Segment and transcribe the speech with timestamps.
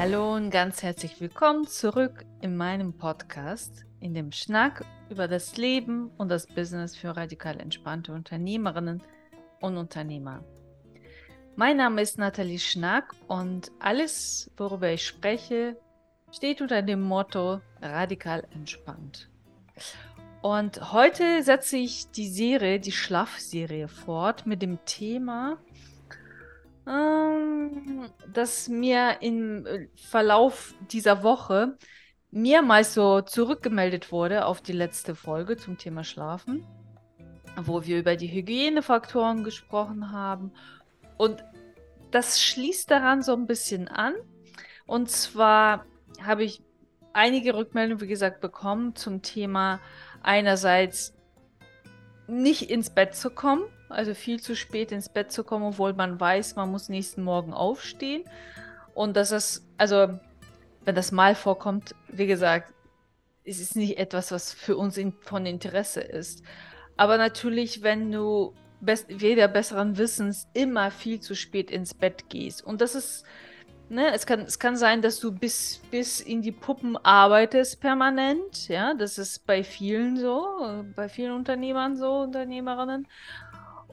[0.00, 6.10] Hallo und ganz herzlich willkommen zurück in meinem Podcast, in dem Schnack über das Leben
[6.16, 9.02] und das Business für radikal entspannte Unternehmerinnen
[9.60, 10.42] und Unternehmer.
[11.54, 15.76] Mein Name ist Nathalie Schnack und alles, worüber ich spreche,
[16.32, 19.28] steht unter dem Motto radikal entspannt.
[20.40, 25.58] Und heute setze ich die Serie, die Schlafserie fort mit dem Thema
[26.86, 31.76] ähm, das mir im äh, Verlauf dieser Woche
[32.30, 36.64] mehrmals so zurückgemeldet wurde auf die letzte Folge zum Thema Schlafen,
[37.56, 40.52] wo wir über die Hygienefaktoren gesprochen haben.
[41.16, 41.44] Und
[42.10, 44.14] das schließt daran so ein bisschen an.
[44.86, 45.86] Und zwar
[46.22, 46.62] habe ich
[47.12, 49.80] einige Rückmeldungen, wie gesagt, bekommen zum Thema
[50.22, 51.14] einerseits
[52.26, 56.18] nicht ins Bett zu kommen also viel zu spät ins Bett zu kommen, obwohl man
[56.18, 58.24] weiß, man muss nächsten Morgen aufstehen.
[58.94, 60.18] Und das ist, also,
[60.84, 62.72] wenn das mal vorkommt, wie gesagt,
[63.44, 66.42] es ist nicht etwas, was für uns in, von Interesse ist.
[66.96, 72.64] Aber natürlich, wenn du best, weder besseren Wissens immer viel zu spät ins Bett gehst.
[72.64, 73.24] Und das ist,
[73.88, 78.68] ne, es kann, es kann sein, dass du bis, bis in die Puppen arbeitest permanent.
[78.68, 83.06] Ja, das ist bei vielen so, bei vielen Unternehmern so, Unternehmerinnen.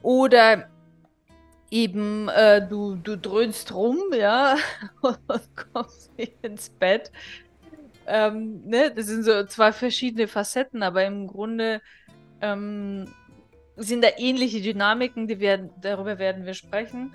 [0.02, 0.68] Oder
[1.70, 4.56] eben äh, du, du dröhnst rum, ja,
[5.02, 5.18] und
[5.72, 7.12] kommst nicht ins Bett.
[8.06, 8.90] Ähm, ne?
[8.94, 11.82] Das sind so zwei verschiedene Facetten, aber im Grunde
[12.40, 13.12] ähm,
[13.76, 17.14] sind da ähnliche Dynamiken, die werden, darüber werden wir sprechen.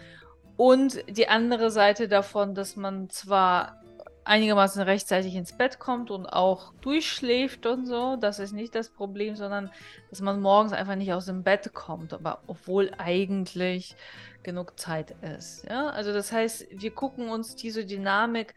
[0.55, 3.82] Und die andere Seite davon, dass man zwar
[4.25, 8.15] einigermaßen rechtzeitig ins Bett kommt und auch durchschläft und so.
[8.15, 9.71] Das ist nicht das Problem, sondern
[10.09, 13.95] dass man morgens einfach nicht aus dem Bett kommt, aber obwohl eigentlich
[14.43, 15.65] genug Zeit ist.
[15.69, 18.53] Ja, also das heißt, wir gucken uns diese Dynamik.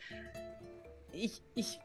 [1.13, 1.81] Ich, ich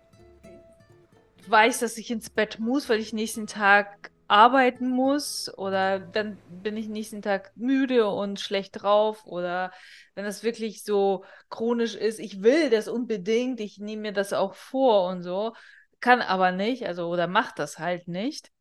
[1.48, 6.78] weiß, dass ich ins Bett muss, weil ich nächsten Tag arbeiten muss oder dann bin
[6.78, 9.72] ich nächsten Tag müde und schlecht drauf oder
[10.16, 14.56] wenn das wirklich so chronisch ist, ich will das unbedingt, ich nehme mir das auch
[14.56, 15.53] vor und so,
[16.00, 18.52] kann aber nicht, also oder macht das halt nicht.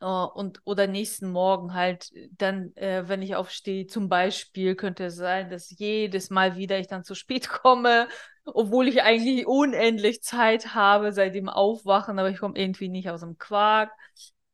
[0.00, 5.16] Uh, und oder nächsten Morgen halt dann, äh, wenn ich aufstehe, zum Beispiel könnte es
[5.16, 8.06] sein, dass jedes Mal wieder ich dann zu spät komme,
[8.44, 13.20] obwohl ich eigentlich unendlich Zeit habe seit dem Aufwachen, aber ich komme irgendwie nicht aus
[13.20, 13.90] dem Quark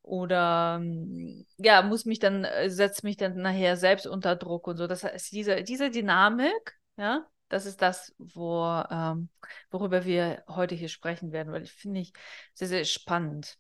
[0.05, 4.77] oder ähm, ja, muss mich dann, äh, setzt mich dann nachher selbst unter Druck und
[4.77, 4.87] so.
[4.87, 9.31] Das heißt, diese, diese Dynamik, ja, das ist das, wo, ähm,
[9.71, 12.13] worüber wir heute hier sprechen werden, weil ich finde ich
[12.53, 13.57] sehr, sehr spannend.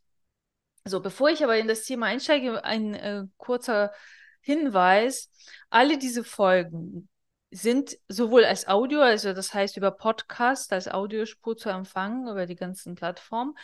[0.84, 3.92] So, bevor ich aber in das Thema einsteige, ein äh, kurzer
[4.42, 5.30] Hinweis.
[5.70, 7.08] Alle diese Folgen
[7.50, 12.56] sind sowohl als Audio, also das heißt über Podcast, als Audiospur zu empfangen, über die
[12.56, 13.54] ganzen Plattformen,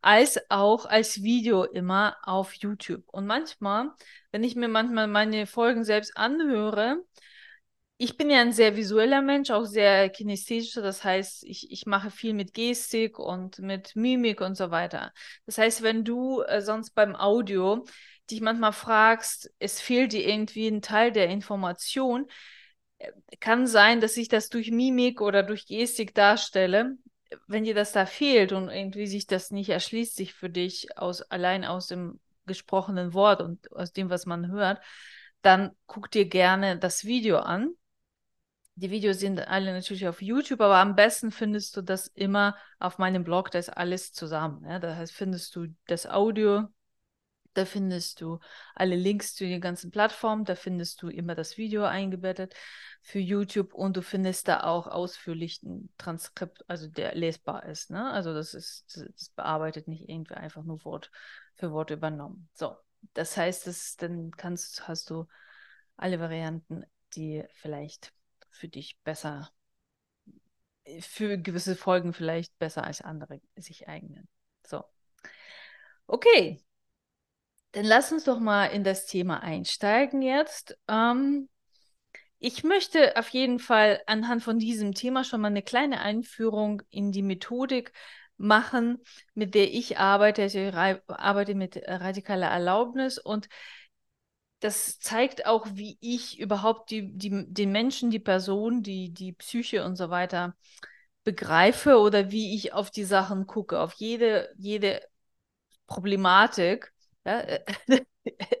[0.00, 3.02] als auch als Video immer auf YouTube.
[3.08, 3.90] Und manchmal,
[4.30, 7.02] wenn ich mir manchmal meine Folgen selbst anhöre,
[8.00, 10.82] ich bin ja ein sehr visueller Mensch, auch sehr kinesthetischer.
[10.82, 15.12] Das heißt, ich, ich mache viel mit Gestik und mit Mimik und so weiter.
[15.46, 17.84] Das heißt, wenn du äh, sonst beim Audio
[18.30, 22.26] dich manchmal fragst, es fehlt dir irgendwie ein Teil der Information,
[22.98, 23.10] äh,
[23.40, 26.96] kann sein, dass ich das durch Mimik oder durch Gestik darstelle
[27.46, 31.22] wenn dir das da fehlt und irgendwie sich das nicht erschließt, sich für dich aus,
[31.22, 34.80] allein aus dem gesprochenen Wort und aus dem, was man hört,
[35.42, 37.70] dann guck dir gerne das Video an.
[38.74, 42.98] Die Videos sind alle natürlich auf YouTube, aber am besten findest du das immer auf
[42.98, 44.64] meinem Blog, da ist alles zusammen.
[44.64, 44.78] Ja?
[44.78, 46.68] Da heißt, findest du das Audio,
[47.54, 48.38] da findest du
[48.74, 52.54] alle Links zu den ganzen Plattformen, da findest du immer das Video eingebettet
[53.02, 57.90] für YouTube und du findest da auch ausführlich ein Transkript, also der lesbar ist.
[57.90, 58.10] Ne?
[58.10, 61.10] Also das ist, das bearbeitet nicht irgendwie einfach nur Wort
[61.54, 62.48] für Wort übernommen.
[62.54, 62.76] So,
[63.14, 65.26] das heißt, das, dann kannst, hast du
[65.96, 66.84] alle Varianten,
[67.14, 68.12] die vielleicht
[68.50, 69.50] für dich besser,
[71.00, 74.28] für gewisse Folgen vielleicht besser als andere sich eignen.
[74.66, 74.84] So.
[76.06, 76.62] Okay,
[77.72, 80.76] dann lass uns doch mal in das Thema einsteigen jetzt.
[80.88, 81.48] Ähm,
[82.38, 87.10] ich möchte auf jeden Fall anhand von diesem Thema schon mal eine kleine Einführung in
[87.12, 87.92] die Methodik
[88.36, 88.98] machen,
[89.34, 90.42] mit der ich arbeite.
[90.42, 93.48] Also ich arbeite mit radikaler Erlaubnis und
[94.60, 99.84] das zeigt auch, wie ich überhaupt die, die, den Menschen, die Person, die, die Psyche
[99.84, 100.56] und so weiter
[101.24, 105.00] begreife oder wie ich auf die Sachen gucke, auf jede, jede
[105.86, 106.92] Problematik
[107.28, 107.60] ja, äh,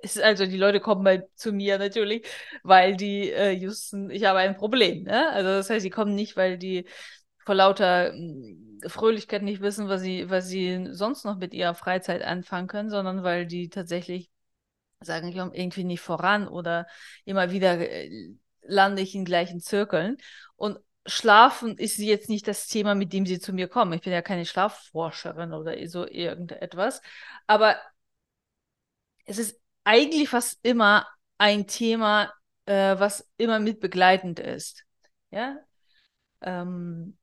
[0.02, 2.26] ist also die Leute kommen mal zu mir natürlich,
[2.62, 5.04] weil die äh, justen, ich habe ein Problem.
[5.04, 5.30] Ne?
[5.30, 6.86] Also das heißt, sie kommen nicht, weil die
[7.44, 12.22] vor lauter mm, Fröhlichkeit nicht wissen, was sie, was sie sonst noch mit ihrer Freizeit
[12.22, 14.30] anfangen können, sondern weil die tatsächlich
[15.00, 16.86] sagen, ich komme irgendwie nicht voran oder
[17.24, 18.10] immer wieder äh,
[18.62, 20.18] lande ich in gleichen Zirkeln.
[20.56, 23.94] Und Schlafen ist jetzt nicht das Thema, mit dem sie zu mir kommen.
[23.94, 27.00] Ich bin ja keine Schlafforscherin oder so irgendetwas.
[27.46, 27.76] Aber
[29.28, 32.32] es ist eigentlich fast immer ein Thema,
[32.64, 34.84] äh, was immer mitbegleitend ist.
[35.30, 35.58] Ja.
[36.40, 37.16] Ähm,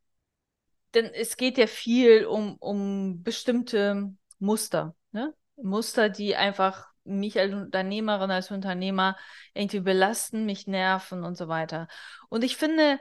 [0.94, 4.96] denn es geht ja viel um, um bestimmte Muster.
[5.12, 5.34] Ne?
[5.58, 9.18] Muster, die einfach mich als Unternehmerin, als Unternehmer
[9.54, 11.88] irgendwie belasten, mich nerven und so weiter.
[12.30, 13.00] Und ich finde,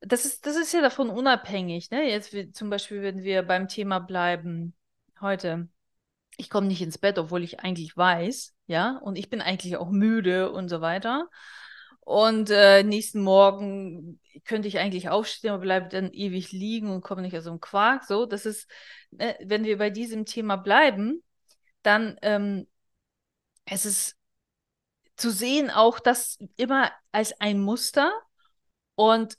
[0.00, 1.90] das ist, das ist ja davon unabhängig.
[1.90, 2.08] Ne?
[2.08, 4.74] Jetzt wie, zum Beispiel, wenn wir beim Thema bleiben
[5.20, 5.68] heute.
[6.36, 9.90] Ich komme nicht ins Bett, obwohl ich eigentlich weiß, ja, und ich bin eigentlich auch
[9.90, 11.28] müde und so weiter.
[12.00, 17.22] Und äh, nächsten Morgen könnte ich eigentlich aufstehen, aber bleibe dann ewig liegen und komme
[17.22, 18.04] nicht aus dem Quark.
[18.04, 18.68] So, das ist,
[19.18, 21.22] äh, wenn wir bei diesem Thema bleiben,
[21.82, 22.66] dann ähm,
[23.64, 24.16] es ist
[25.16, 28.10] zu sehen auch das immer als ein Muster
[28.94, 29.38] und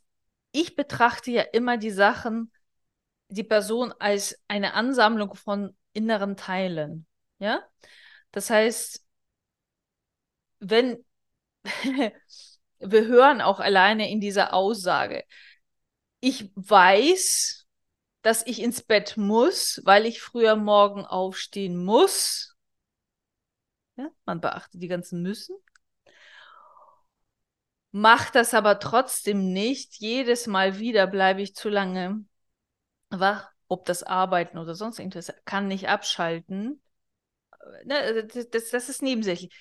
[0.52, 2.52] ich betrachte ja immer die Sachen,
[3.28, 7.08] die Person als eine Ansammlung von inneren Teilen.
[7.40, 7.64] Ja,
[8.32, 9.06] das heißt,
[10.60, 11.04] wenn
[12.80, 15.24] wir hören auch alleine in dieser Aussage,
[16.20, 17.68] ich weiß,
[18.22, 22.56] dass ich ins Bett muss, weil ich früher morgen aufstehen muss.
[23.96, 25.56] Ja, man beachtet die ganzen Müssen
[27.94, 29.96] mache das aber trotzdem nicht.
[30.00, 32.26] Jedes Mal wieder bleibe ich zu lange
[33.10, 36.80] wach, ob das Arbeiten oder sonst irgendwas, kann nicht abschalten.
[37.86, 39.52] Ne, das, das ist nebensächlich.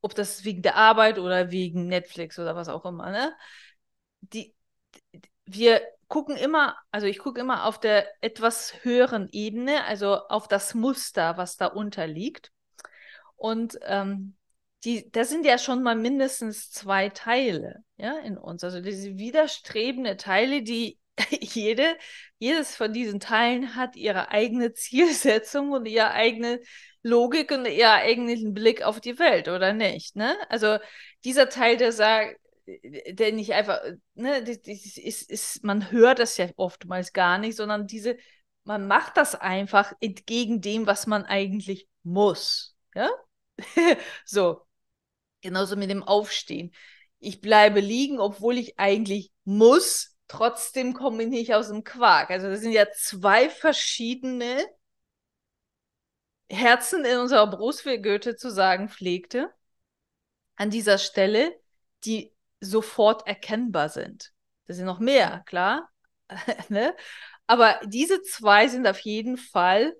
[0.00, 3.10] Ob das wegen der Arbeit oder wegen Netflix oder was auch immer.
[3.10, 3.32] Ne?
[4.20, 4.54] Die,
[5.46, 10.74] wir gucken immer, also ich gucke immer auf der etwas höheren Ebene, also auf das
[10.74, 12.52] Muster, was da unterliegt.
[13.34, 14.36] Und ähm,
[14.84, 18.62] die, das sind ja schon mal mindestens zwei Teile, ja, in uns.
[18.62, 21.00] Also diese widerstrebende Teile, die
[21.40, 21.96] jede,
[22.38, 26.60] jedes von diesen Teilen hat ihre eigene Zielsetzung und ihre eigene
[27.02, 30.16] Logik und ihren eigenen Blick auf die Welt, oder nicht?
[30.16, 30.36] Ne?
[30.48, 30.78] Also
[31.24, 33.80] dieser Teil, der sagt, der nicht einfach,
[34.14, 38.18] ne, ist, ist, ist, man hört das ja oftmals gar nicht, sondern diese,
[38.64, 42.76] man macht das einfach entgegen dem, was man eigentlich muss.
[42.94, 43.10] Ja?
[44.24, 44.62] so.
[45.40, 46.72] Genauso mit dem Aufstehen.
[47.20, 50.17] Ich bleibe liegen, obwohl ich eigentlich muss.
[50.28, 52.30] Trotzdem komme ich nicht aus dem Quark.
[52.30, 54.64] Also das sind ja zwei verschiedene
[56.50, 59.52] Herzen in unserer Brust, wie Goethe zu sagen pflegte,
[60.56, 61.58] an dieser Stelle,
[62.04, 64.32] die sofort erkennbar sind.
[64.66, 65.90] Das sind noch mehr, klar.
[66.68, 66.94] ne?
[67.46, 69.94] Aber diese zwei sind auf jeden Fall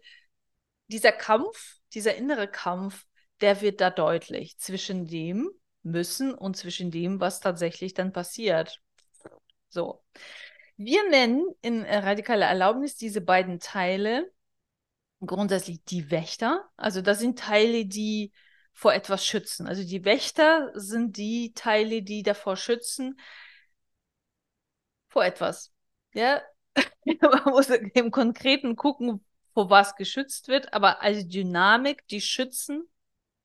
[0.88, 3.06] dieser Kampf, dieser innere Kampf
[3.40, 5.50] der wird da deutlich zwischen dem
[5.82, 8.80] müssen und zwischen dem, was tatsächlich dann passiert.
[9.68, 10.02] So.
[10.76, 14.30] Wir nennen in radikaler Erlaubnis diese beiden Teile
[15.20, 16.68] grundsätzlich die Wächter.
[16.76, 18.32] Also das sind Teile, die
[18.72, 19.66] vor etwas schützen.
[19.66, 23.18] Also die Wächter sind die Teile, die davor schützen
[25.08, 25.72] vor etwas.
[26.12, 26.42] Ja,
[27.20, 32.88] man muss im Konkreten gucken, vor was geschützt wird, aber als Dynamik, die schützen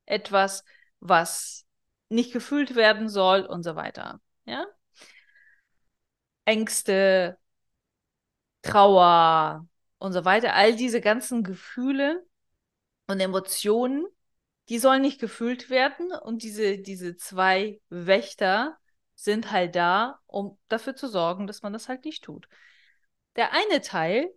[0.05, 0.63] etwas,
[0.99, 1.65] was
[2.09, 4.21] nicht gefühlt werden soll und so weiter.
[4.45, 4.67] Ja?
[6.45, 7.37] Ängste,
[8.61, 12.25] Trauer und so weiter, all diese ganzen Gefühle
[13.07, 14.05] und Emotionen,
[14.69, 18.77] die sollen nicht gefühlt werden und diese, diese zwei Wächter
[19.15, 22.47] sind halt da, um dafür zu sorgen, dass man das halt nicht tut.
[23.35, 24.33] Der eine Teil,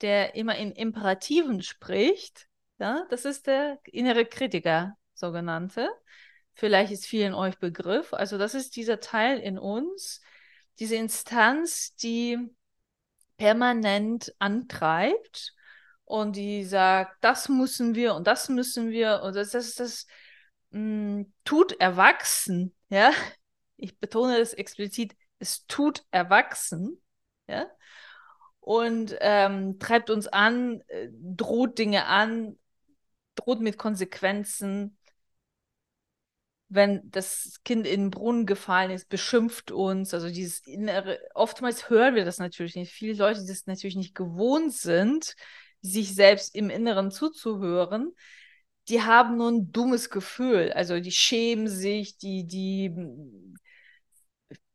[0.00, 2.48] der immer in Imperativen spricht,
[2.78, 5.88] ja, das ist der innere Kritiker, sogenannte.
[6.54, 8.12] Vielleicht ist vielen euch Begriff.
[8.12, 10.20] Also das ist dieser Teil in uns,
[10.78, 12.38] diese Instanz, die
[13.36, 15.54] permanent antreibt
[16.04, 20.06] und die sagt, das müssen wir und das müssen wir und das, das, das
[20.70, 23.12] mh, mm, tut erwachsen, ja.
[23.78, 27.02] Ich betone das explizit, es tut erwachsen,
[27.46, 27.66] ja.
[28.60, 32.58] Und ähm, treibt uns an, äh, droht Dinge an,
[33.36, 34.98] droht mit Konsequenzen,
[36.68, 40.12] wenn das Kind in den Brunnen gefallen ist, beschimpft uns.
[40.14, 42.92] Also dieses innere, oftmals hören wir das natürlich nicht.
[42.92, 45.34] Viele Leute, die das natürlich nicht gewohnt sind,
[45.80, 48.12] sich selbst im Inneren zuzuhören,
[48.88, 50.72] die haben nur ein dummes Gefühl.
[50.72, 52.92] Also die schämen sich, die, die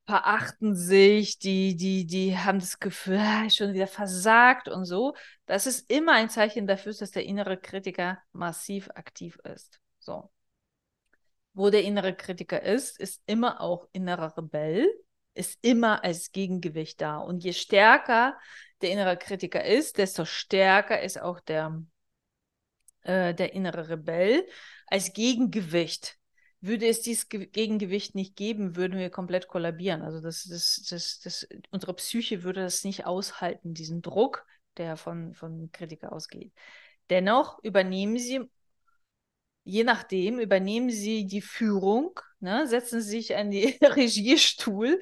[0.05, 5.15] verachten sich, die, die, die haben das Gefühl, ah, schon wieder versagt und so.
[5.45, 9.79] Das ist immer ein Zeichen dafür, dass der innere Kritiker massiv aktiv ist.
[9.99, 10.29] So.
[11.53, 14.89] Wo der innere Kritiker ist, ist immer auch innerer Rebell,
[15.33, 17.17] ist immer als Gegengewicht da.
[17.17, 18.37] Und je stärker
[18.81, 21.83] der innere Kritiker ist, desto stärker ist auch der,
[23.01, 24.47] äh, der innere Rebell
[24.87, 26.17] als Gegengewicht
[26.61, 30.03] würde es dieses Ge Gegengewicht nicht geben, würden wir komplett kollabieren.
[30.03, 34.45] Also das, das, das, das, unsere Psyche würde das nicht aushalten, diesen Druck,
[34.77, 36.53] der von, von Kritiker ausgeht.
[37.09, 38.41] Dennoch übernehmen sie,
[39.63, 44.99] je nachdem, übernehmen sie die Führung, ne, setzen sich an den Regiestuhl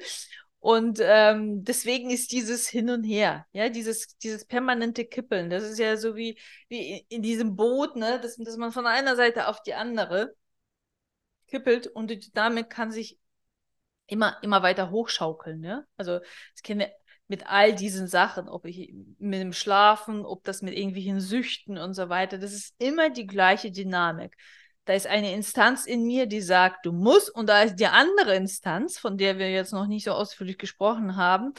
[0.60, 5.78] und ähm, deswegen ist dieses Hin und Her, ja, dieses, dieses permanente Kippeln, das ist
[5.78, 6.38] ja so wie,
[6.68, 10.34] wie in diesem Boot, ne, dass, dass man von einer Seite auf die andere
[11.46, 13.18] kippelt und die Dynamik kann sich
[14.06, 15.60] immer, immer weiter hochschaukeln.
[15.60, 15.86] Ne?
[15.96, 16.20] Also
[16.56, 16.92] ich kenne
[17.30, 21.94] mit all diesen Sachen, ob ich mit dem Schlafen, ob das mit irgendwelchen Süchten und
[21.94, 24.36] so weiter, das ist immer die gleiche Dynamik.
[24.84, 28.34] Da ist eine Instanz in mir, die sagt, du musst, und da ist die andere
[28.34, 31.52] Instanz, von der wir jetzt noch nicht so ausführlich gesprochen haben,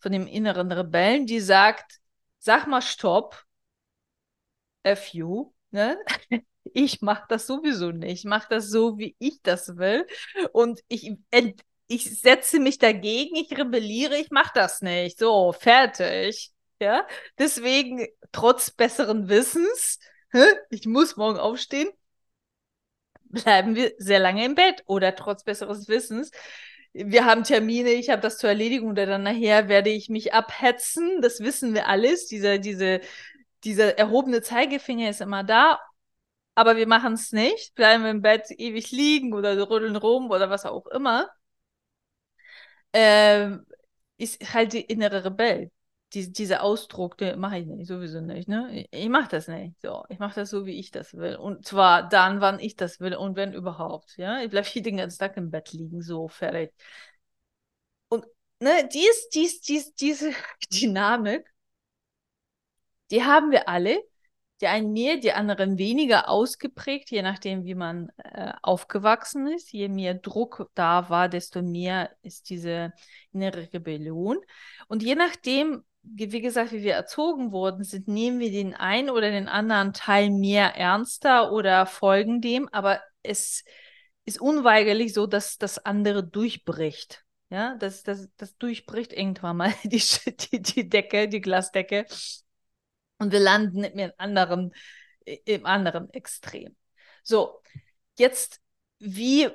[0.00, 1.98] von dem inneren Rebellen, die sagt,
[2.38, 3.44] sag mal Stopp,
[4.82, 5.98] F you, ne?
[6.72, 8.20] ich mache das sowieso nicht.
[8.20, 10.06] Ich mache das so, wie ich das will.
[10.52, 11.12] Und ich,
[11.88, 15.18] ich setze mich dagegen, ich rebelliere, ich mache das nicht.
[15.18, 16.52] So, fertig.
[16.80, 17.06] Ja,
[17.38, 19.98] deswegen, trotz besseren Wissens,
[20.70, 21.88] ich muss morgen aufstehen,
[23.24, 26.30] bleiben wir sehr lange im Bett oder trotz besseres Wissens.
[26.92, 31.20] Wir haben Termine, ich habe das zur Erledigung oder dann nachher werde ich mich abhetzen.
[31.20, 32.26] Das wissen wir alles.
[32.26, 33.00] Dieser, diese,
[33.64, 35.78] dieser erhobene Zeigefinger ist immer da
[36.58, 40.66] aber wir machen es nicht, bleiben im Bett ewig liegen oder rütteln rum oder was
[40.66, 41.30] auch immer,
[42.92, 43.66] ähm,
[44.16, 45.70] ist halt die innere Rebell.
[46.14, 48.48] Die, dieser Ausdruck, den mache ich nicht, sowieso nicht.
[48.48, 48.88] Ne?
[48.90, 49.78] Ich, ich mache das nicht.
[49.80, 51.36] So, ich mache das so, wie ich das will.
[51.36, 54.16] Und zwar dann, wann ich das will und wenn überhaupt.
[54.16, 56.72] Ja, ich bleibe hier den ganzen Tag im Bett liegen, so fertig.
[58.08, 58.26] Und
[58.60, 60.32] ne, dies, dies, dies, diese
[60.72, 61.46] Dynamik,
[63.10, 64.02] die haben wir alle
[64.60, 69.72] die einen mehr, die anderen weniger ausgeprägt, je nachdem, wie man äh, aufgewachsen ist.
[69.72, 72.92] Je mehr Druck da war, desto mehr ist diese
[73.32, 74.38] innere Rebellion.
[74.88, 79.30] Und je nachdem, wie gesagt, wie wir erzogen worden sind, nehmen wir den einen oder
[79.30, 83.64] den anderen Teil mehr ernster oder folgen dem, aber es
[84.24, 87.24] ist unweigerlich so, dass das andere durchbricht.
[87.50, 90.02] Ja, das, das, das durchbricht irgendwann mal die,
[90.50, 92.04] die, die Decke, die Glasdecke
[93.18, 94.72] und wir landen im anderen,
[95.24, 96.76] im anderen Extrem.
[97.22, 97.60] So,
[98.16, 98.60] jetzt,
[98.98, 99.48] wie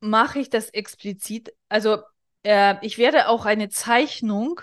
[0.00, 1.54] mache ich das explizit?
[1.68, 1.98] Also,
[2.42, 4.60] äh, ich werde auch eine Zeichnung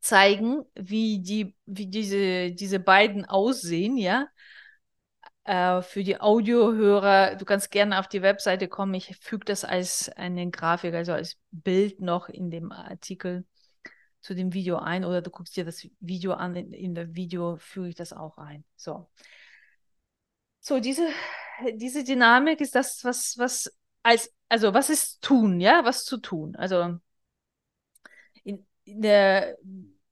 [0.00, 4.28] zeigen, wie die, wie diese, diese beiden aussehen, ja.
[5.44, 8.94] Äh, für die Audiohörer, du kannst gerne auf die Webseite kommen.
[8.94, 13.44] Ich füge das als eine Grafik, also als Bild noch in dem Artikel
[14.20, 17.56] zu dem Video ein oder du guckst dir das Video an, in, in der Video
[17.56, 18.64] füge ich das auch ein.
[18.76, 19.08] So.
[20.60, 21.06] So, diese,
[21.74, 26.56] diese Dynamik ist das, was, was als, also was ist tun, ja, was zu tun.
[26.56, 26.98] Also
[28.44, 29.56] in, in der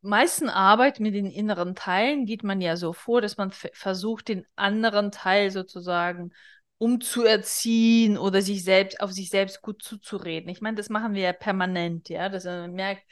[0.00, 4.46] meisten Arbeit mit den inneren Teilen geht man ja so vor, dass man versucht, den
[4.54, 6.32] anderen Teil sozusagen
[6.78, 10.50] umzuerziehen oder sich selbst auf sich selbst gut zuzureden.
[10.50, 13.04] Ich meine, das machen wir ja permanent, ja, dass man merkt,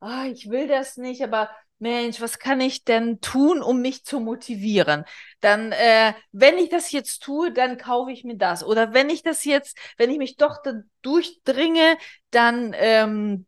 [0.00, 1.50] ah, ich will das nicht, aber
[1.80, 5.04] Mensch, was kann ich denn tun, um mich zu motivieren?
[5.40, 8.64] Dann, äh, wenn ich das jetzt tue, dann kaufe ich mir das.
[8.64, 11.96] Oder wenn ich das jetzt, wenn ich mich doch da durchdringe,
[12.30, 13.46] dann ähm,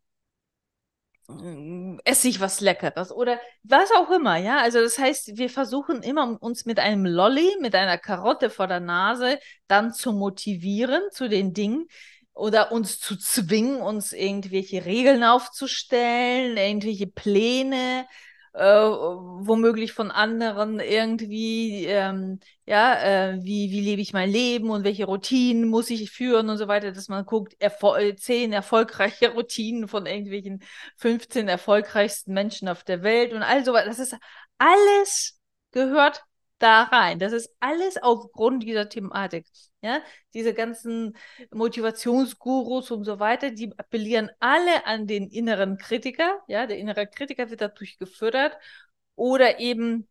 [2.04, 4.58] esse ich was Leckeres oder was auch immer, ja.
[4.60, 8.80] Also das heißt, wir versuchen immer uns mit einem Lolly, mit einer Karotte vor der
[8.80, 9.38] Nase
[9.68, 11.86] dann zu motivieren zu den Dingen,
[12.34, 18.06] oder uns zu zwingen, uns irgendwelche Regeln aufzustellen, irgendwelche Pläne,
[18.52, 24.84] äh, womöglich von anderen irgendwie, ähm, ja, äh, wie, wie lebe ich mein Leben und
[24.84, 29.30] welche Routinen muss ich führen und so weiter, dass man guckt, erfol äh, zehn erfolgreiche
[29.34, 30.62] Routinen von irgendwelchen
[30.96, 33.88] 15 erfolgreichsten Menschen auf der Welt und all so weiter.
[33.88, 34.16] Das ist
[34.58, 35.38] alles
[35.72, 36.24] gehört
[36.62, 37.18] da rein.
[37.18, 39.46] Das ist alles aufgrund dieser Thematik.
[39.82, 40.02] Ja,
[40.34, 41.16] diese ganzen
[41.52, 46.40] Motivationsgurus und so weiter, die appellieren alle an den inneren Kritiker.
[46.48, 48.56] Ja, der innere Kritiker wird dadurch gefördert.
[49.16, 50.06] Oder eben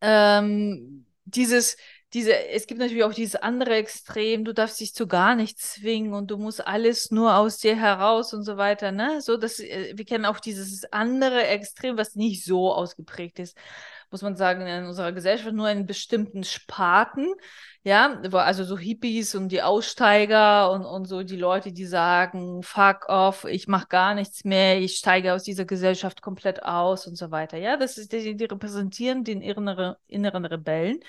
[0.00, 1.76] ähm, dieses,
[2.12, 6.12] diese, es gibt natürlich auch dieses andere Extrem, du darfst dich zu gar nichts zwingen
[6.12, 9.20] und du musst alles nur aus dir heraus und so weiter, ne?
[9.20, 13.56] So, dass äh, wir kennen auch dieses andere Extrem, was nicht so ausgeprägt ist,
[14.10, 17.32] muss man sagen, in unserer Gesellschaft nur in bestimmten Sparten,
[17.82, 23.08] ja, also so Hippies und die Aussteiger und, und so die Leute, die sagen, fuck
[23.08, 27.30] off, ich mach gar nichts mehr, ich steige aus dieser Gesellschaft komplett aus und so
[27.30, 27.56] weiter.
[27.58, 31.00] Ja, das ist, die, die repräsentieren den inneren, inneren Rebellen.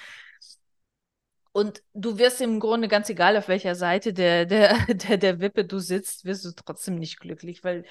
[1.54, 5.66] Und du wirst im Grunde ganz egal, auf welcher Seite der, der, der, der Wippe
[5.66, 7.84] du sitzt, wirst du trotzdem nicht glücklich, weil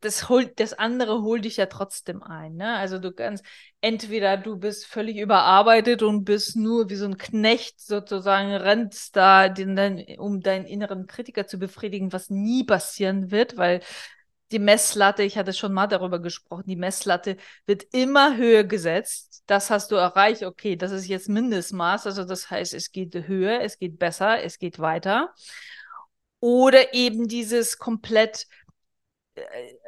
[0.00, 2.56] das, holt, das andere holt dich ja trotzdem ein.
[2.56, 2.76] Ne?
[2.76, 3.44] Also du kannst,
[3.80, 9.48] entweder du bist völlig überarbeitet und bist nur wie so ein Knecht sozusagen, rennst da,
[9.48, 13.80] den, den, um deinen inneren Kritiker zu befriedigen, was nie passieren wird, weil
[14.50, 19.42] die Messlatte, ich hatte schon mal darüber gesprochen, die Messlatte wird immer höher gesetzt.
[19.46, 23.60] Das hast du erreicht, okay, das ist jetzt Mindestmaß, also das heißt, es geht höher,
[23.60, 25.34] es geht besser, es geht weiter.
[26.40, 28.46] Oder eben dieses komplett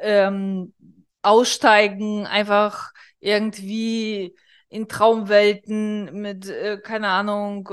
[0.01, 0.75] ähm,
[1.23, 4.37] Aussteigen, einfach irgendwie
[4.69, 7.69] in Traumwelten mit, äh, keine Ahnung,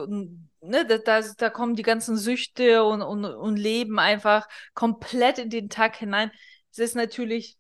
[0.61, 5.49] ne, da, da, da kommen die ganzen Süchte und, und, und leben einfach komplett in
[5.49, 6.31] den Tag hinein
[6.73, 7.57] es ist natürlich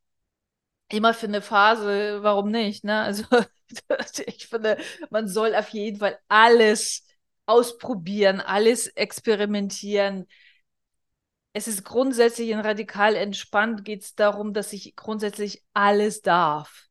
[0.89, 2.83] immer für eine Phase, warum nicht?
[2.83, 3.01] Ne?
[3.01, 3.23] Also
[4.25, 4.77] ich finde,
[5.09, 7.05] man soll auf jeden Fall alles
[7.45, 10.27] ausprobieren, alles experimentieren.
[11.53, 16.87] Es ist grundsätzlich in radikal entspannt, geht es darum, dass ich grundsätzlich alles darf.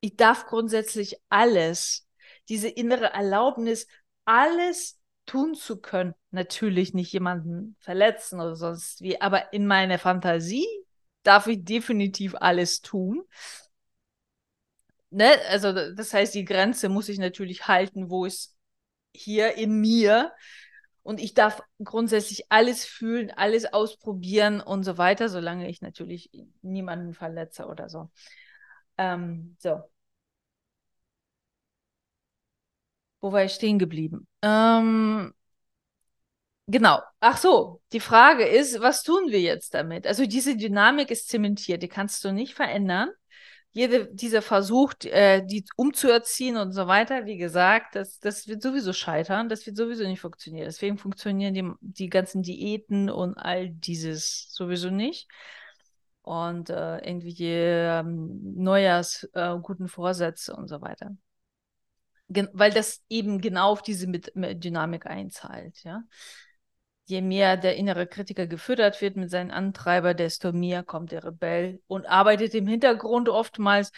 [0.00, 2.06] Ich darf grundsätzlich alles.
[2.48, 3.86] Diese innere Erlaubnis,
[4.26, 6.14] alles tun zu können.
[6.30, 10.66] Natürlich nicht jemanden verletzen oder sonst wie, aber in meiner Fantasie
[11.22, 13.22] darf ich definitiv alles tun.
[15.10, 15.30] Ne?
[15.48, 18.54] Also das heißt, die Grenze muss ich natürlich halten, wo es
[19.14, 20.32] hier in mir
[21.08, 27.14] und ich darf grundsätzlich alles fühlen, alles ausprobieren und so weiter, solange ich natürlich niemanden
[27.14, 28.10] verletze oder so.
[28.98, 29.80] Ähm, so.
[33.22, 34.26] Wo war ich stehen geblieben?
[34.42, 35.32] Ähm,
[36.66, 37.00] Genau.
[37.20, 40.06] Ach so, die Frage ist, was tun wir jetzt damit?
[40.06, 43.08] Also diese Dynamik ist zementiert, die kannst du nicht verändern.
[43.78, 48.92] Jede, dieser Versuch, äh, die umzuerziehen und so weiter, wie gesagt, das, das wird sowieso
[48.92, 50.64] scheitern, das wird sowieso nicht funktionieren.
[50.64, 55.28] Deswegen funktionieren die, die ganzen Diäten und all dieses sowieso nicht.
[56.22, 61.16] Und äh, irgendwie ähm, Neujahrs äh, guten Vorsätze und so weiter.
[62.28, 66.02] Gen weil das eben genau auf diese mit, Dynamik einzahlt, ja
[67.08, 71.80] je mehr der innere Kritiker gefüttert wird mit seinen Antreiber, desto mehr kommt der Rebell
[71.86, 73.92] und arbeitet im Hintergrund oftmals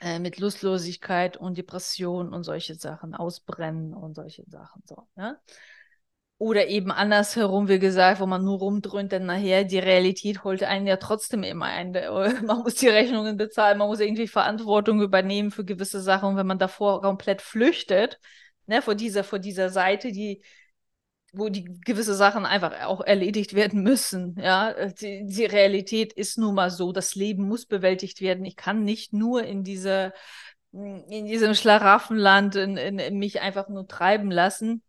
[0.00, 4.82] äh, mit Lustlosigkeit und Depression und solche Sachen, Ausbrennen und solche Sachen.
[4.86, 5.38] So, ne?
[6.38, 10.86] Oder eben andersherum, wie gesagt, wo man nur rumdröhnt, denn nachher die Realität holt einen
[10.86, 11.92] ja trotzdem immer ein.
[12.46, 16.30] Man muss die Rechnungen bezahlen, man muss irgendwie Verantwortung übernehmen für gewisse Sachen.
[16.30, 18.18] Und wenn man davor komplett flüchtet,
[18.66, 20.42] ne, vor dieser, vor dieser Seite, die
[21.32, 24.36] wo die gewisse Sachen einfach auch erledigt werden müssen.
[24.40, 28.44] Ja, die, die, Realität ist nun mal so, das Leben muss bewältigt werden.
[28.44, 30.12] Ich kann nicht nur in diese
[30.72, 34.82] in diesem Schlaraffenland in, in, in mich einfach nur treiben lassen.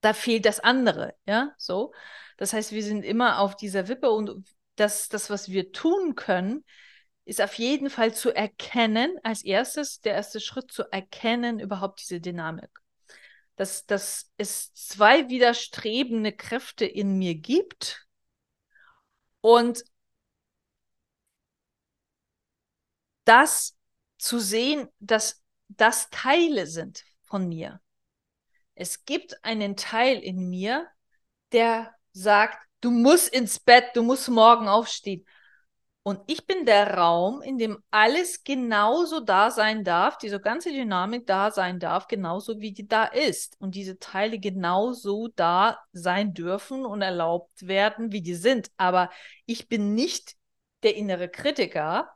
[0.00, 1.92] Da fehlt das andere, ja, so.
[2.36, 4.46] Das heißt, wir sind immer auf dieser Wippe und
[4.76, 6.64] das, das, was wir tun können,
[7.24, 12.20] ist auf jeden Fall zu erkennen, als erstes, der erste Schritt zu erkennen, überhaupt diese
[12.20, 12.70] Dynamik
[13.58, 18.06] dass, dass es zwei widerstrebende Kräfte in mir gibt
[19.40, 19.82] und
[23.24, 23.76] das
[24.16, 27.80] zu sehen, dass das Teile sind von mir.
[28.76, 30.86] Es gibt einen Teil in mir,
[31.50, 35.26] der sagt, du musst ins Bett, du musst morgen aufstehen.
[36.08, 41.26] Und ich bin der Raum, in dem alles genauso da sein darf, diese ganze Dynamik
[41.26, 43.60] da sein darf, genauso wie die da ist.
[43.60, 48.70] Und diese Teile genauso da sein dürfen und erlaubt werden, wie die sind.
[48.78, 49.10] Aber
[49.44, 50.36] ich bin nicht
[50.82, 52.08] der innere Kritiker,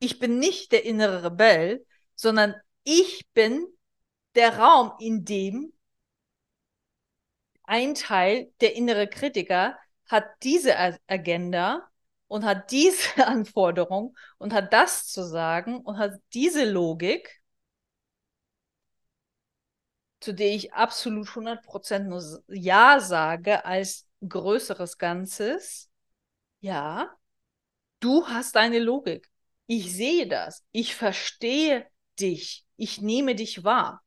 [0.00, 3.68] ich bin nicht der innere Rebell, sondern ich bin
[4.34, 5.72] der Raum, in dem
[7.62, 11.88] ein Teil, der innere Kritiker, hat diese Agenda
[12.32, 17.42] und hat diese Anforderung und hat das zu sagen und hat diese Logik,
[20.20, 25.90] zu der ich absolut 100% nur Ja sage als größeres Ganzes,
[26.60, 27.10] ja,
[28.00, 29.30] du hast deine Logik.
[29.66, 30.64] Ich sehe das.
[30.72, 31.86] Ich verstehe
[32.20, 32.64] dich.
[32.76, 34.02] Ich nehme dich wahr.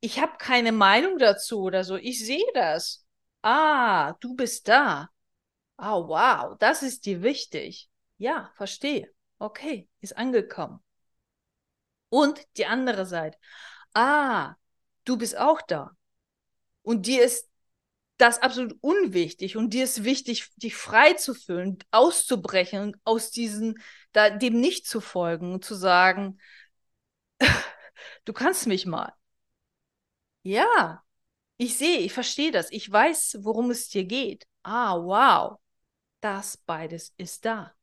[0.00, 1.96] ich habe keine Meinung dazu oder so.
[1.96, 3.06] Ich sehe das.
[3.42, 5.08] Ah, du bist da.
[5.78, 7.88] Oh, wow, das ist dir wichtig.
[8.18, 9.12] Ja, verstehe.
[9.38, 10.80] Okay, ist angekommen.
[12.08, 13.38] Und die andere Seite.
[13.94, 14.54] Ah,
[15.04, 15.92] du bist auch da.
[16.82, 17.48] Und dir ist
[18.18, 23.80] das absolut unwichtig und dir ist wichtig, dich frei zu fühlen, auszubrechen aus diesen,
[24.12, 26.38] da, dem nicht zu folgen und zu sagen,
[28.24, 29.12] du kannst mich mal.
[30.42, 31.02] Ja,
[31.58, 34.46] ich sehe, ich verstehe das, ich weiß, worum es dir geht.
[34.62, 35.60] Ah, wow,
[36.24, 37.74] das beides ist da.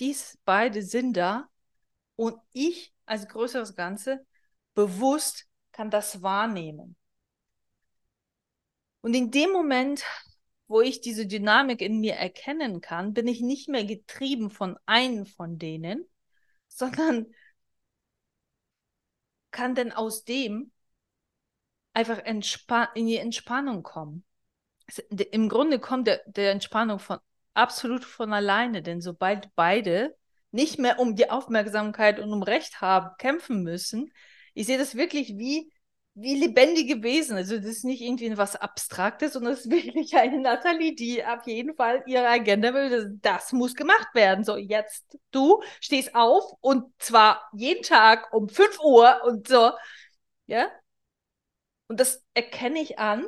[0.00, 1.48] Dies beide sind da
[2.16, 4.26] und ich als größeres Ganze
[4.74, 6.96] bewusst kann das wahrnehmen.
[9.02, 10.02] Und in dem Moment,
[10.66, 15.26] wo ich diese Dynamik in mir erkennen kann, bin ich nicht mehr getrieben von einem
[15.26, 16.04] von denen,
[16.68, 17.32] sondern
[19.52, 20.72] kann denn aus dem
[21.92, 24.24] einfach in die Entspannung kommen.
[25.30, 27.18] Im Grunde kommt der, der Entspannung von
[27.54, 30.16] absolut von alleine, denn sobald beide
[30.50, 34.12] nicht mehr um die Aufmerksamkeit und um Recht haben, kämpfen müssen,
[34.54, 35.70] ich sehe das wirklich wie
[36.14, 37.36] wie lebendige Wesen.
[37.36, 41.46] Also das ist nicht irgendwie was Abstraktes, sondern es ist wirklich eine Nathalie, die auf
[41.46, 43.18] jeden Fall ihre Agenda will.
[43.20, 44.44] Das muss gemacht werden.
[44.44, 49.72] So, jetzt du stehst auf und zwar jeden Tag um 5 Uhr und so.
[50.46, 50.68] Ja.
[51.88, 53.26] Und das erkenne ich an.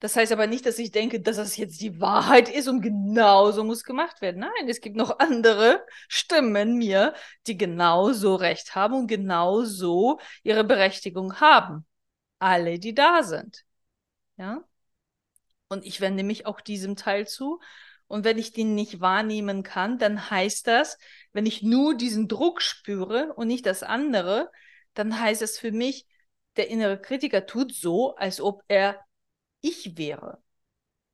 [0.00, 3.64] Das heißt aber nicht, dass ich denke, dass das jetzt die Wahrheit ist und genauso
[3.64, 4.40] muss gemacht werden.
[4.40, 7.14] Nein, es gibt noch andere Stimmen mir,
[7.48, 11.84] die genauso recht haben und genauso ihre Berechtigung haben.
[12.38, 13.64] Alle, die da sind.
[14.36, 14.62] Ja?
[15.68, 17.60] Und ich wende mich auch diesem Teil zu.
[18.06, 20.98] Und wenn ich den nicht wahrnehmen kann, dann heißt das,
[21.32, 24.50] wenn ich nur diesen Druck spüre und nicht das andere,
[24.94, 26.06] dann heißt es für mich,
[26.56, 29.04] der innere Kritiker tut so, als ob er
[29.60, 30.42] ich wäre.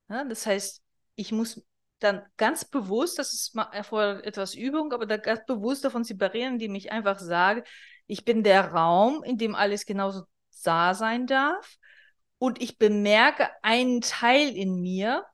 [0.09, 0.83] Ja, das heißt,
[1.17, 1.63] ich muss
[1.99, 6.75] dann ganz bewusst, das ist erfordert etwas Übung, aber da ganz bewusst davon separieren, indem
[6.75, 7.65] ich einfach sage,
[8.07, 10.25] ich bin der Raum, in dem alles genauso
[10.63, 11.79] da sein darf
[12.39, 15.25] und ich bemerke einen Teil in mir,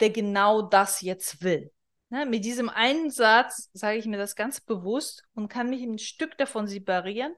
[0.00, 1.72] der genau das jetzt will.
[2.10, 5.98] Ne, mit diesem einen Satz sage ich mir das ganz bewusst und kann mich ein
[5.98, 7.34] Stück davon separieren.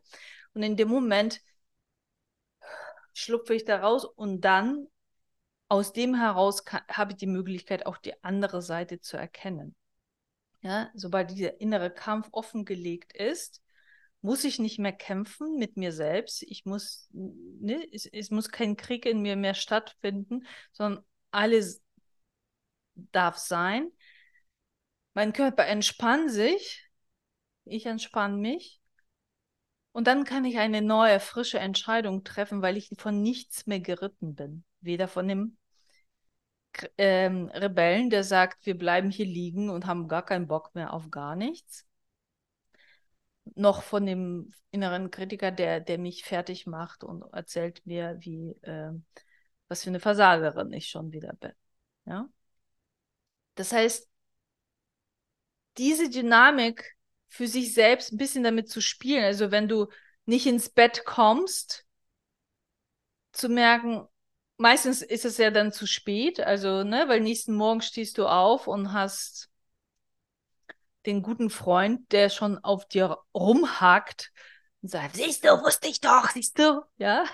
[0.54, 1.40] Und in dem Moment
[3.12, 4.86] schlupfe ich da raus und dann
[5.70, 9.76] aus dem heraus habe ich die Möglichkeit, auch die andere Seite zu erkennen.
[10.62, 13.62] Ja, sobald dieser innere Kampf offengelegt ist,
[14.20, 16.42] muss ich nicht mehr kämpfen mit mir selbst.
[16.42, 21.80] Ich muss, ne, es, es muss kein Krieg in mir mehr stattfinden, sondern alles
[22.94, 23.90] darf sein.
[25.14, 26.90] Mein Körper entspannt sich,
[27.64, 28.80] ich entspanne mich.
[29.92, 34.34] Und dann kann ich eine neue, frische Entscheidung treffen, weil ich von nichts mehr geritten
[34.34, 34.64] bin.
[34.80, 35.56] Weder von dem
[36.98, 41.10] ähm, Rebellen, der sagt, wir bleiben hier liegen und haben gar keinen Bock mehr auf
[41.10, 41.86] gar nichts,
[43.54, 48.92] noch von dem inneren Kritiker, der, der mich fertig macht und erzählt mir, wie äh,
[49.68, 51.52] was für eine Versagerin ich schon wieder bin.
[52.06, 52.28] Ja?
[53.54, 54.08] Das heißt,
[55.78, 56.96] diese Dynamik
[57.28, 59.88] für sich selbst ein bisschen damit zu spielen, also wenn du
[60.26, 61.86] nicht ins Bett kommst,
[63.32, 64.06] zu merken,
[64.60, 68.66] meistens ist es ja dann zu spät, also, ne, weil nächsten Morgen stehst du auf
[68.66, 69.50] und hast
[71.06, 74.32] den guten Freund, der schon auf dir rumhakt
[74.82, 77.24] und sagt, siehst du, wusste ich doch, siehst du, ja.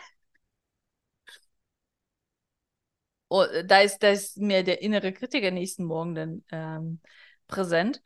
[3.29, 7.01] Und oh, da ist, da ist mir der innere Kritiker nächsten Morgen dann ähm,
[7.49, 8.03] präsent.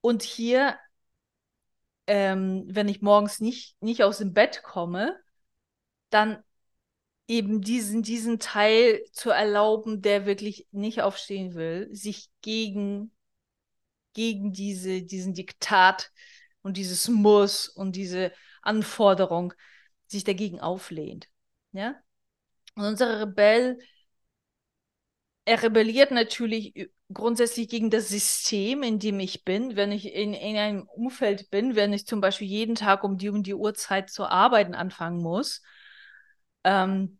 [0.00, 0.76] Und hier,
[2.08, 5.16] ähm, wenn ich morgens nicht, nicht aus dem Bett komme,
[6.10, 6.42] dann
[7.30, 13.12] eben diesen, diesen Teil zu erlauben, der wirklich nicht aufstehen will, sich gegen,
[14.14, 16.10] gegen diese, diesen Diktat
[16.62, 19.54] und dieses Muss und diese Anforderung
[20.08, 21.28] sich dagegen auflehnt.
[21.70, 21.94] Ja?
[22.74, 23.78] Und unser Rebell,
[25.44, 29.76] er rebelliert natürlich grundsätzlich gegen das System, in dem ich bin.
[29.76, 33.28] Wenn ich in, in einem Umfeld bin, wenn ich zum Beispiel jeden Tag um die
[33.28, 35.62] um die Uhrzeit zu arbeiten anfangen muss,
[36.64, 37.19] ähm,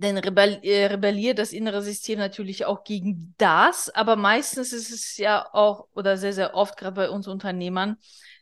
[0.00, 5.16] dann rebell äh, rebelliert das innere System natürlich auch gegen das, aber meistens ist es
[5.16, 7.96] ja auch, oder sehr, sehr oft, gerade bei uns Unternehmern,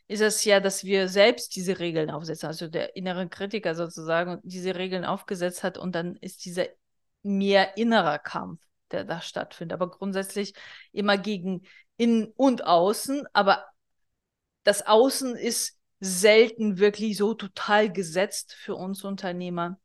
[0.07, 4.75] ist es ja, dass wir selbst diese Regeln aufsetzen, also der innere Kritiker sozusagen diese
[4.75, 6.67] Regeln aufgesetzt hat und dann ist dieser
[7.23, 10.53] mehr innerer Kampf, der da stattfindet, aber grundsätzlich
[10.93, 11.63] immer gegen
[11.97, 13.65] innen und außen, aber
[14.63, 19.79] das Außen ist selten wirklich so total gesetzt für uns Unternehmer.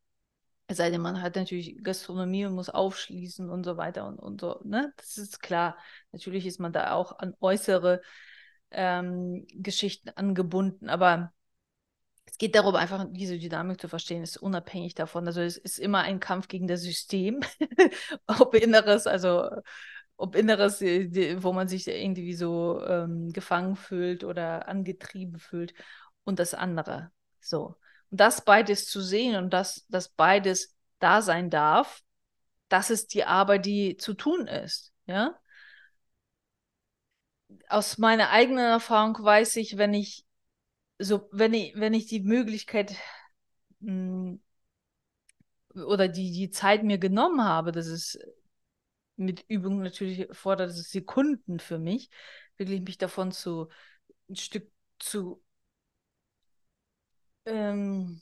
[0.67, 4.41] Es sei denn, man hat natürlich Gastronomie und muss aufschließen und so weiter und, und
[4.41, 4.61] so.
[4.65, 4.93] Ne?
[4.97, 5.77] Das ist klar.
[6.13, 8.01] Natürlich ist man da auch an äußere
[8.71, 11.33] ähm, Geschichten angebunden, aber
[12.27, 15.27] es geht darum, einfach diese Dynamik zu verstehen, ist unabhängig davon.
[15.27, 17.41] Also es ist immer ein Kampf gegen das System,
[18.27, 19.51] ob Inneres, also
[20.17, 25.75] ob Inneres, wo man sich irgendwie so ähm, gefangen fühlt oder angetrieben fühlt
[26.25, 27.11] und das andere.
[27.41, 27.77] So.
[28.17, 32.03] Das beides zu sehen und dass das beides da sein darf,
[32.69, 34.93] das ist die Arbeit, die zu tun ist.
[35.07, 35.39] Ja.
[37.69, 40.25] Aus meiner eigenen Erfahrung weiß ich, wenn ich
[40.99, 42.95] so, wenn ich, wenn ich die Möglichkeit
[43.81, 44.39] mh,
[45.75, 48.19] hm, oder die, die Zeit mir genommen habe, das ist
[49.17, 52.11] mit Übung natürlich fordert es Sekunden für mich,
[52.57, 53.69] wirklich mich davon zu
[54.29, 55.44] ein Stück zu
[57.47, 58.21] ähm,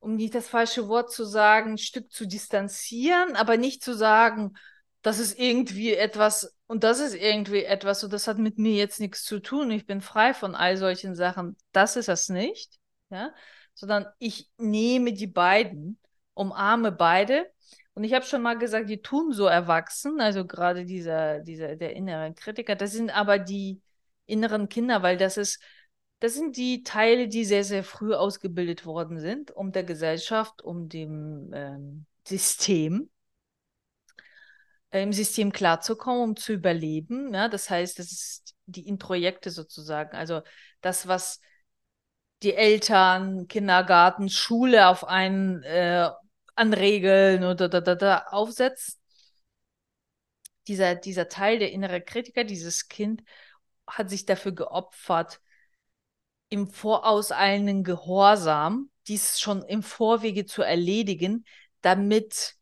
[0.00, 4.54] um nicht das falsche Wort zu sagen, ein Stück zu distanzieren, aber nicht zu sagen,
[5.02, 9.00] das ist irgendwie etwas und das ist irgendwie etwas und das hat mit mir jetzt
[9.00, 9.70] nichts zu tun.
[9.70, 11.56] Ich bin frei von all solchen Sachen.
[11.72, 12.78] Das ist es nicht,
[13.10, 13.32] ja,
[13.74, 15.98] sondern ich nehme die beiden,
[16.34, 17.50] umarme beide.
[17.94, 21.96] Und ich habe schon mal gesagt, die tun so erwachsen, also gerade dieser, dieser, der
[21.96, 23.80] innere Kritiker, das sind aber die
[24.26, 25.60] inneren Kinder, weil das ist,
[26.20, 30.88] das sind die Teile, die sehr, sehr früh ausgebildet worden sind, um der Gesellschaft, um
[30.88, 33.10] dem ähm, System
[34.92, 37.32] im System klarzukommen, um zu überleben.
[37.32, 37.48] Ja?
[37.48, 40.16] Das heißt, das ist die Introjekte sozusagen.
[40.16, 40.42] Also
[40.80, 41.40] das, was
[42.42, 46.10] die Eltern, Kindergarten, Schule auf einen äh,
[46.54, 48.98] an Regeln oder da, da, da aufsetzt.
[50.66, 53.22] Dieser, dieser Teil, der innere Kritiker, dieses Kind,
[53.86, 55.40] hat sich dafür geopfert,
[56.50, 61.46] im vorauseilenden Gehorsam dies schon im Vorwege zu erledigen,
[61.80, 62.56] damit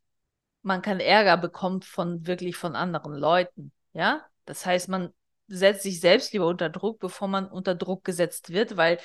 [0.63, 3.73] man keinen Ärger bekommt von wirklich von anderen Leuten.
[3.93, 5.13] Ja, das heißt, man
[5.49, 8.99] setzt sich selbst lieber unter Druck, bevor man unter Druck gesetzt wird, weil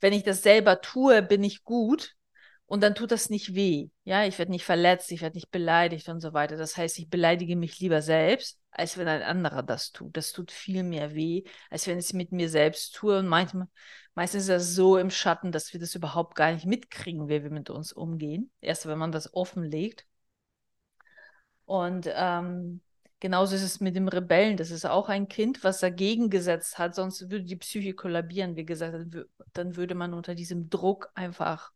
[0.00, 2.14] wenn ich das selber tue, bin ich gut
[2.66, 3.88] und dann tut das nicht weh.
[4.04, 6.56] Ja, ich werde nicht verletzt, ich werde nicht beleidigt und so weiter.
[6.56, 10.16] Das heißt, ich beleidige mich lieber selbst, als wenn ein anderer das tut.
[10.16, 13.18] Das tut viel mehr weh, als wenn ich es mit mir selbst tue.
[13.18, 13.68] Und manchmal,
[14.14, 17.50] meistens ist das so im Schatten, dass wir das überhaupt gar nicht mitkriegen, wie wir
[17.50, 18.50] mit uns umgehen.
[18.60, 20.06] Erst wenn man das offenlegt.
[21.64, 22.80] Und ähm,
[23.20, 24.56] genauso ist es mit dem Rebellen.
[24.56, 28.56] Das ist auch ein Kind, was dagegen gesetzt hat, sonst würde die Psyche kollabieren.
[28.56, 28.94] Wie gesagt,
[29.52, 31.72] dann würde man unter diesem Druck einfach.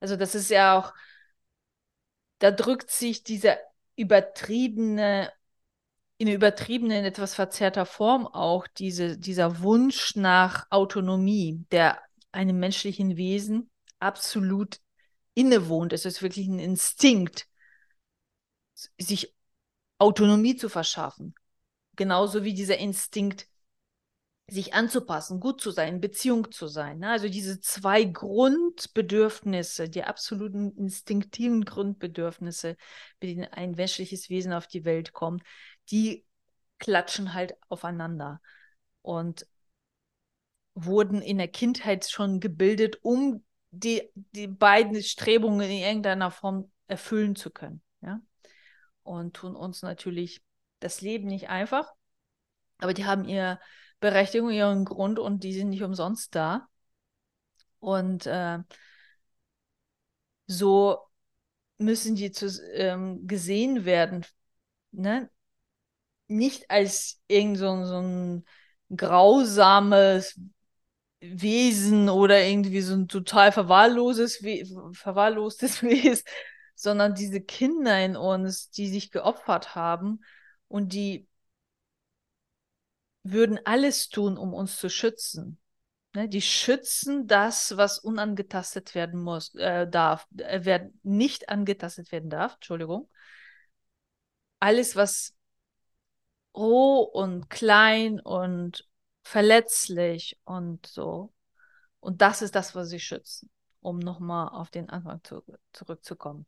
[0.00, 0.94] Also, das ist ja auch,
[2.38, 3.58] da drückt sich dieser
[3.96, 5.32] übertriebene,
[6.18, 12.00] in übertriebenen, etwas verzerrter Form auch diese, dieser Wunsch nach Autonomie, der
[12.32, 14.80] einem menschlichen Wesen absolut
[15.34, 15.92] innewohnt.
[15.92, 17.46] Es ist wirklich ein Instinkt
[18.98, 19.34] sich
[19.98, 21.34] Autonomie zu verschaffen.
[21.96, 23.48] Genauso wie dieser Instinkt,
[24.48, 26.98] sich anzupassen, gut zu sein, in Beziehung zu sein.
[27.00, 27.10] Ne?
[27.10, 32.76] Also diese zwei Grundbedürfnisse, die absoluten instinktiven Grundbedürfnisse,
[33.20, 35.42] mit denen ein menschliches Wesen auf die Welt kommt,
[35.90, 36.24] die
[36.78, 38.40] klatschen halt aufeinander
[39.02, 39.46] und
[40.74, 47.36] wurden in der Kindheit schon gebildet, um die, die beiden Strebungen in irgendeiner Form erfüllen
[47.36, 47.82] zu können.
[48.00, 48.20] Ja?
[49.08, 50.42] und tun uns natürlich
[50.80, 51.92] das Leben nicht einfach.
[52.78, 53.58] Aber die haben ihre
[54.00, 56.68] Berechtigung, ihren Grund und die sind nicht umsonst da.
[57.80, 58.58] Und äh,
[60.46, 60.98] so
[61.78, 64.26] müssen die zu, ähm, gesehen werden,
[64.92, 65.30] ne?
[66.28, 68.44] nicht als irgend so, so ein
[68.94, 70.38] grausames
[71.20, 74.42] Wesen oder irgendwie so ein total verwahrloses,
[74.92, 76.24] verwahrlostes Wesen,
[76.74, 80.20] sondern diese Kinder in uns, die sich geopfert haben
[80.68, 81.26] und die
[83.22, 85.58] würden alles tun, um uns zu schützen.
[86.14, 86.28] Ne?
[86.28, 92.54] Die schützen das, was unangetastet werden muss, äh, darf, äh, werden, nicht angetastet werden darf,
[92.54, 93.08] Entschuldigung.
[94.60, 95.34] Alles, was
[96.54, 98.88] roh und klein und
[99.22, 101.32] verletzlich und so.
[102.00, 103.50] Und das ist das, was sie schützen,
[103.80, 106.46] um nochmal auf den Anfang zu, zurückzukommen.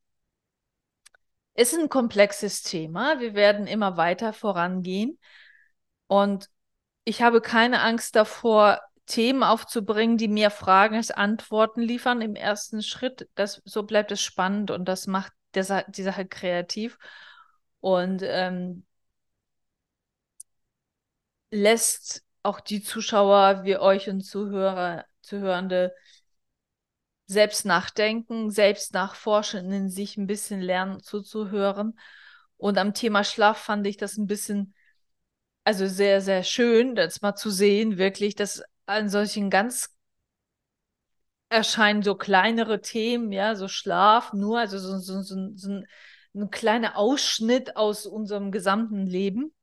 [1.54, 3.20] Ist ein komplexes Thema.
[3.20, 5.18] Wir werden immer weiter vorangehen.
[6.06, 6.48] Und
[7.04, 12.82] ich habe keine Angst davor, Themen aufzubringen, die mehr Fragen als Antworten liefern im ersten
[12.82, 13.28] Schritt.
[13.34, 16.96] Das, so bleibt es spannend und das macht der, die Sache kreativ
[17.80, 18.86] und ähm,
[21.50, 25.92] lässt auch die Zuschauer wie euch und Zuhörer Zuhörende
[27.26, 31.98] selbst nachdenken, selbst nachforschen, in sich ein bisschen lernen zuzuhören.
[32.56, 34.74] Und am Thema Schlaf fand ich das ein bisschen,
[35.70, 39.94] also sehr, sehr schön, das mal zu sehen, wirklich, dass an solchen ganz
[41.48, 45.86] erscheinen so kleinere Themen, ja, so Schlaf, nur, also so, so, so, so ein,
[46.34, 49.54] ein kleiner Ausschnitt aus unserem gesamten Leben,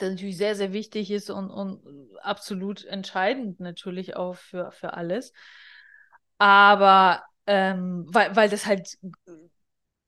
[0.00, 1.82] der natürlich sehr, sehr wichtig ist und, und
[2.20, 5.32] absolut entscheidend natürlich auch für, für alles.
[6.36, 8.98] Aber ähm, weil, weil das halt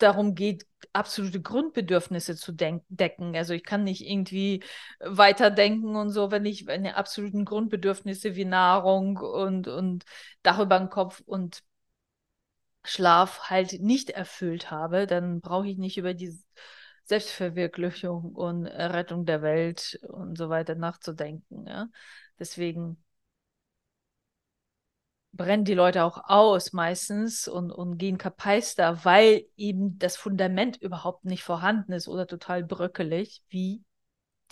[0.05, 3.37] darum geht, absolute Grundbedürfnisse zu decken.
[3.37, 4.63] Also ich kann nicht irgendwie
[5.01, 10.05] weiterdenken und so, wenn ich meine absoluten Grundbedürfnisse wie Nahrung und, und
[10.43, 11.63] Dach über den Kopf und
[12.85, 16.39] Schlaf halt nicht erfüllt habe, dann brauche ich nicht über die
[17.05, 21.67] Selbstverwirklichung und Rettung der Welt und so weiter nachzudenken.
[21.67, 21.89] Ja?
[22.39, 23.04] Deswegen
[25.37, 31.25] brennen die Leute auch aus meistens und, und gehen kapeister, weil eben das Fundament überhaupt
[31.25, 33.83] nicht vorhanden ist oder total bröckelig, wie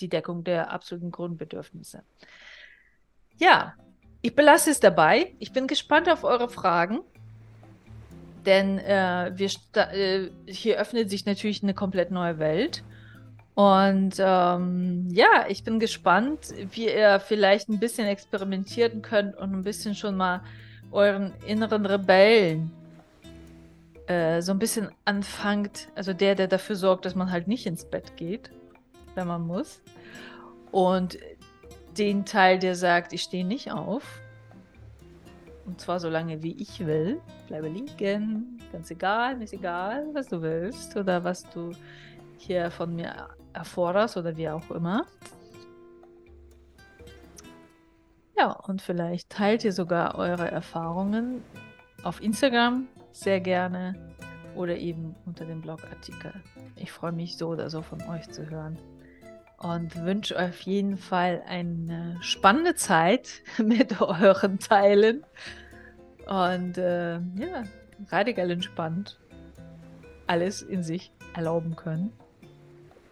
[0.00, 2.02] die Deckung der absoluten Grundbedürfnisse.
[3.38, 3.74] Ja,
[4.22, 5.34] ich belasse es dabei.
[5.38, 7.00] Ich bin gespannt auf eure Fragen.
[8.46, 12.82] Denn äh, äh, hier öffnet sich natürlich eine komplett neue Welt.
[13.54, 19.62] Und ähm, ja, ich bin gespannt, wie ihr vielleicht ein bisschen experimentieren könnt und ein
[19.62, 20.42] bisschen schon mal
[20.92, 22.70] euren inneren Rebellen
[24.06, 27.84] äh, so ein bisschen anfangt, also der, der dafür sorgt, dass man halt nicht ins
[27.84, 28.50] Bett geht,
[29.14, 29.80] wenn man muss.
[30.70, 31.18] Und
[31.98, 34.20] den Teil, der sagt, ich stehe nicht auf.
[35.66, 37.20] Und zwar so lange, wie ich will.
[37.46, 38.58] Bleibe liegen.
[38.72, 41.72] Ganz egal, mir ist egal, was du willst oder was du
[42.38, 45.06] hier von mir erforderst oder wie auch immer.
[48.42, 51.44] Ja, und vielleicht teilt ihr sogar eure Erfahrungen
[52.02, 53.94] auf Instagram sehr gerne
[54.56, 56.34] oder eben unter dem Blogartikel.
[56.74, 58.80] Ich freue mich so oder so von euch zu hören
[59.58, 63.28] und wünsche euch auf jeden Fall eine spannende Zeit
[63.58, 65.24] mit euren Teilen
[66.26, 67.62] und äh, ja,
[68.10, 69.20] radikal entspannt
[70.26, 72.12] alles in sich erlauben können,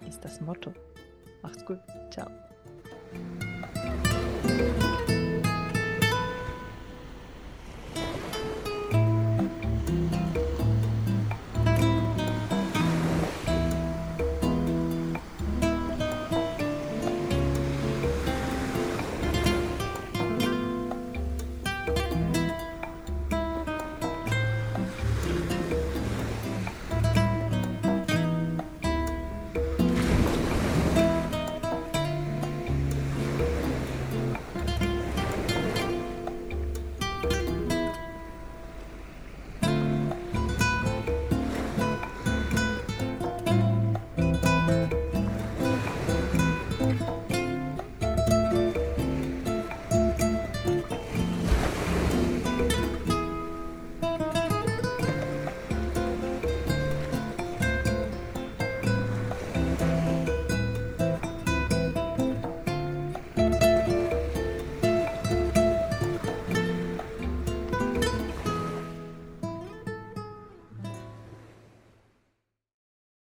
[0.08, 0.74] ist das Motto.
[1.40, 1.78] Macht's gut.
[2.10, 2.26] Ciao.